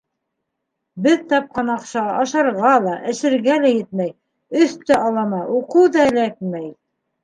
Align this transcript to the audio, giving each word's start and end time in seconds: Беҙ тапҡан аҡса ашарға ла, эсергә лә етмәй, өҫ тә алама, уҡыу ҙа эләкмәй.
Беҙ 1.07 1.21
тапҡан 1.33 1.69
аҡса 1.75 2.07
ашарға 2.23 2.73
ла, 2.87 2.97
эсергә 3.13 3.61
лә 3.69 3.73
етмәй, 3.77 4.13
өҫ 4.67 4.77
тә 4.91 5.03
алама, 5.09 5.47
уҡыу 5.63 5.97
ҙа 5.97 6.13
эләкмәй. 6.13 6.73